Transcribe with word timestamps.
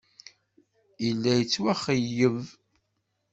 Yella 1.05 1.31
yettwaxeyyeb. 1.35 2.39